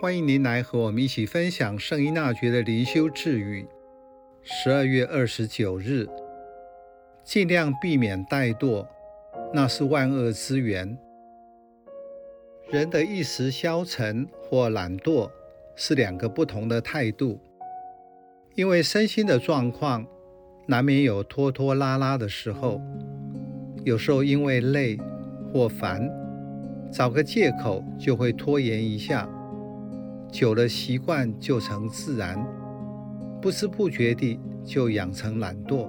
[0.00, 3.66] 欢迎您来和我们一起分享圣依纳爵的灵修智语。
[4.44, 6.06] 十二月二十九日，
[7.24, 8.86] 尽量避免怠惰，
[9.52, 10.96] 那是万恶之源。
[12.70, 15.28] 人的一时消沉或懒惰
[15.74, 17.40] 是两个不同的态度，
[18.54, 20.06] 因为身心的状况
[20.68, 22.80] 难免有拖拖拉拉的时候，
[23.82, 24.96] 有时候因为累
[25.52, 26.08] 或烦，
[26.92, 29.28] 找个借口就会拖延一下。
[30.30, 32.38] 久了，习惯就成自然，
[33.40, 35.88] 不知不觉地就养成懒惰，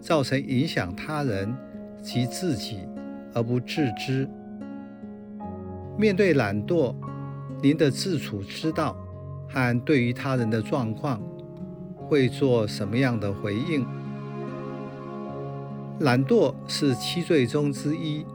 [0.00, 1.54] 造成影响他人
[2.02, 2.80] 及自己
[3.32, 4.28] 而不自知。
[5.96, 6.94] 面对懒惰，
[7.62, 8.96] 您的自处之道
[9.48, 11.22] 和对于他人的状况
[11.96, 13.86] 会做什么样的回应？
[16.00, 18.26] 懒惰是七罪中之一，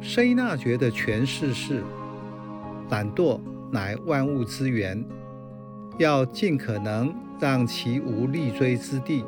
[0.00, 1.82] 圣依纳爵的诠释是：
[2.88, 3.40] 懒惰。
[3.72, 5.02] 乃万物之源，
[5.98, 9.24] 要尽可能让其无立锥之地。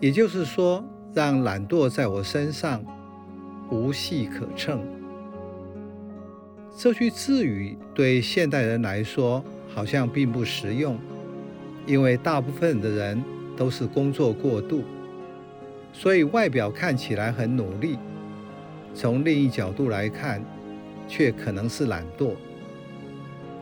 [0.00, 2.82] 也就是说，让懒惰在我身上
[3.70, 4.80] 无隙可乘。
[6.74, 10.96] 这句智语对现代人来说好像并不实用，
[11.86, 13.22] 因为大部分的人
[13.56, 14.84] 都是工作过度，
[15.92, 17.98] 所以外表看起来很努力，
[18.94, 20.42] 从另一角度来看，
[21.06, 22.32] 却可能是懒惰。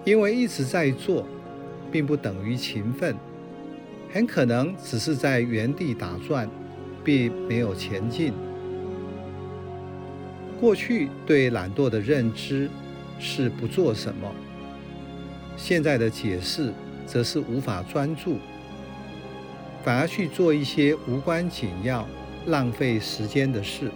[0.06, 1.26] 因为一直在做，
[1.90, 3.16] 并不等于勤奋，
[4.12, 6.48] 很可能只是在原地打转，
[7.02, 8.32] 并没有前进。
[10.60, 12.70] 过去对懒惰的认知
[13.18, 14.32] 是不做什么，
[15.56, 16.72] 现在的解释
[17.04, 18.36] 则是无法专注，
[19.84, 22.06] 反而去做一些无关紧要、
[22.46, 23.90] 浪费时间的事。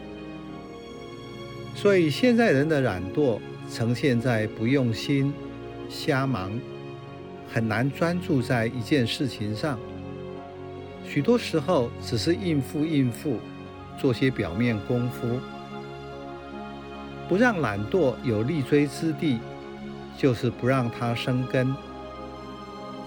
[1.77, 3.39] 所以现在人的懒惰
[3.73, 5.33] 呈现在不用心。
[5.91, 6.53] 瞎忙，
[7.53, 9.77] 很难专注在一件事情上。
[11.05, 13.41] 许多时候只是应付应付，
[13.99, 15.41] 做些表面功夫。
[17.29, 19.41] 不让懒惰有立锥之地，
[20.17, 21.75] 就是不让它生根。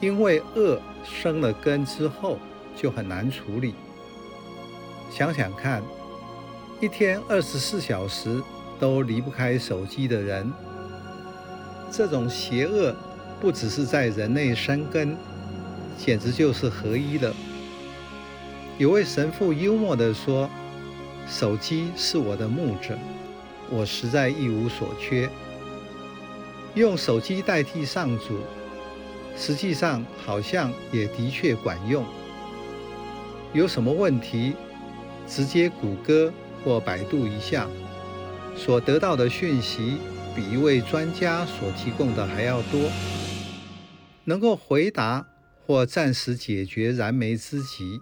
[0.01, 2.37] 因为恶生了根之后，
[2.75, 3.73] 就很难处理。
[5.09, 5.81] 想想看，
[6.81, 8.43] 一天二十四小时
[8.77, 10.51] 都离不开手机的人。
[11.95, 12.91] 这种邪恶
[13.39, 15.15] 不只是在人类生根，
[15.95, 17.31] 简直就是合一了。
[18.79, 20.49] 有位神父幽默地说
[21.29, 22.97] ：“手机是我的牧者，
[23.69, 25.29] 我实在一无所缺。
[26.73, 28.39] 用手机代替上主，
[29.37, 32.03] 实际上好像也的确管用。
[33.53, 34.55] 有什么问题，
[35.27, 36.33] 直接谷歌
[36.65, 37.67] 或百度一下，
[38.57, 39.99] 所得到的讯息。”
[40.35, 42.89] 比一位专家所提供的还要多，
[44.23, 45.27] 能够回答
[45.65, 47.99] 或暂时解决燃眉之急。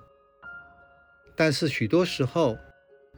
[1.35, 2.57] 但是许多时候，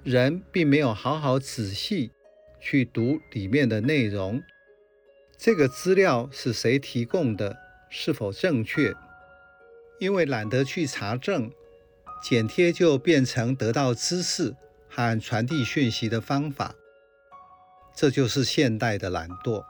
[0.03, 2.12] 人并没有好好仔细
[2.59, 4.41] 去读里面的内容，
[5.38, 7.57] 这个资料是谁提供的，
[7.90, 8.94] 是否正确？
[10.00, 11.52] 因为懒得去查证，
[12.23, 14.56] 剪贴就变成得到知识
[14.90, 16.73] 和传递讯息的方法。
[17.96, 19.64] 这就是现代的懒惰。